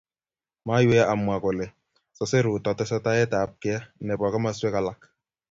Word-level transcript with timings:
Maiwei 0.67 1.01
amwaa 1.13 1.39
kole 1.43 1.65
sosei 2.17 2.43
Ruto 2.45 2.71
tesetaet 2.77 3.31
ab 3.39 3.51
kei 3.61 3.83
nebo 4.05 4.25
komaswek 4.33 4.75
alak 4.79 4.99